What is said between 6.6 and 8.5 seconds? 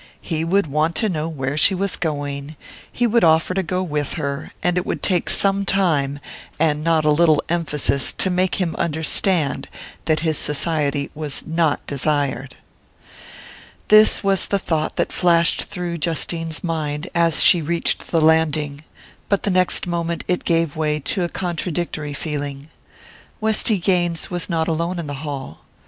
not a little emphasis to